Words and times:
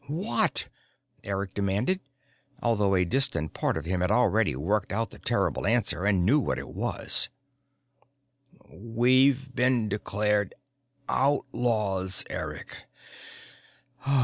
"What?" 0.07 0.67
Eric 1.23 1.53
demanded, 1.53 1.99
although 2.59 2.95
a 2.95 3.05
distant 3.05 3.53
part 3.53 3.77
of 3.77 3.85
him 3.85 4.01
had 4.01 4.09
already 4.09 4.55
worked 4.55 4.91
out 4.91 5.11
the 5.11 5.19
terrible 5.19 5.67
answer 5.67 6.05
and 6.05 6.25
knew 6.25 6.39
what 6.39 6.57
it 6.57 6.69
was. 6.69 7.29
"We've 8.67 9.53
been 9.55 9.89
declared 9.89 10.55
outlaws, 11.07 12.25
Eric. 12.31 12.87